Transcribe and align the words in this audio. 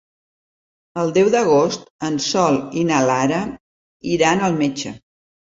El 1.01 1.11
deu 1.17 1.29
d'agost 1.35 1.85
en 2.07 2.17
Sol 2.29 2.57
i 2.81 2.87
na 2.89 3.03
Lara 3.11 3.43
iran 4.17 4.45
al 4.49 4.61
metge. 4.65 4.97